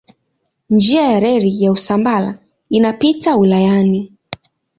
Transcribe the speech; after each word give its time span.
Njia 0.69 1.01
ya 1.11 1.19
reli 1.19 1.63
ya 1.63 1.71
Usambara 1.71 2.37
inapita 2.69 3.35
wilayani. 3.37 4.13